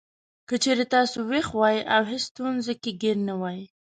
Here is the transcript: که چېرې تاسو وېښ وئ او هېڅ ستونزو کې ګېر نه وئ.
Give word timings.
که 0.47 0.55
چېرې 0.63 0.85
تاسو 0.93 1.17
وېښ 1.29 1.47
وئ 1.59 1.77
او 1.95 2.01
هېڅ 2.11 2.21
ستونزو 2.31 2.73
کې 2.81 2.91
ګېر 3.01 3.17
نه 3.27 3.35
وئ. 3.41 3.59